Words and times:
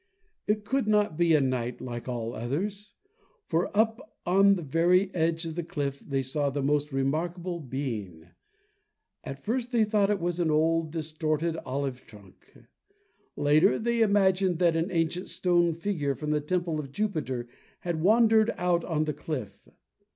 It 0.47 0.65
could 0.65 0.87
not 0.87 1.15
be 1.15 1.35
a 1.35 1.41
night 1.41 1.79
like 1.79 2.07
all 2.07 2.33
others, 2.33 2.93
for 3.45 3.69
up 3.77 4.15
on 4.25 4.55
the 4.55 4.63
very 4.63 5.13
edge 5.13 5.45
of 5.45 5.53
the 5.53 5.63
cliff 5.63 5.99
they 5.99 6.23
saw 6.23 6.49
the 6.49 6.63
most 6.63 6.91
remarkable 6.91 7.59
being! 7.59 8.29
At 9.23 9.45
first 9.45 9.71
they 9.71 9.83
thought 9.83 10.09
it 10.09 10.19
was 10.19 10.39
an 10.39 10.49
old, 10.49 10.91
distorted 10.91 11.55
olive 11.67 12.03
trunk; 12.07 12.51
later 13.35 13.77
they 13.77 14.01
imagined 14.01 14.57
that 14.57 14.75
an 14.75 14.89
ancient 14.89 15.29
stone 15.29 15.71
figure 15.71 16.15
from 16.15 16.31
the 16.31 16.41
temple 16.41 16.79
of 16.79 16.91
Jupiter 16.91 17.47
had 17.81 18.01
wandered 18.01 18.49
out 18.57 18.83
on 18.83 19.03
the 19.03 19.13
cliff. 19.13 19.67